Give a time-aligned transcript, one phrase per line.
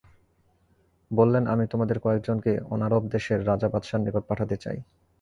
[1.11, 4.77] বললেন, আমি তোমাদের কয়েকজনকে অনারব দেশের রাজা বাদশাহদের নিকট পাঠাতে চাই।